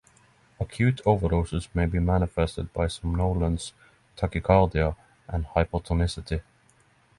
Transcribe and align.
Acute 0.59 0.99
overdosage 1.05 1.67
may 1.75 1.85
be 1.85 1.99
manifested 1.99 2.73
by 2.73 2.87
somnolence, 2.87 3.71
tachycardia 4.17 4.95
and 5.27 5.45
hypertonicity. 5.45 6.41